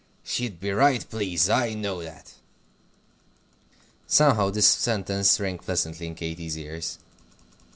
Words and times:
She'd 0.23 0.59
be 0.59 0.71
right 0.71 1.07
pleased; 1.07 1.47
I 1.51 1.75
know 1.75 2.01
that." 2.01 2.33
Somehow, 4.07 4.49
this 4.49 4.67
sentence 4.67 5.39
rang 5.39 5.59
pleasantly 5.59 6.07
in 6.07 6.15
Katy's 6.15 6.57
ears. 6.57 6.97